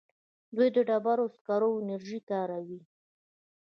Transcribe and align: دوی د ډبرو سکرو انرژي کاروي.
دوی 0.55 0.69
د 0.75 0.77
ډبرو 0.89 1.25
سکرو 1.35 1.69
انرژي 1.81 2.19
کاروي. 2.29 2.81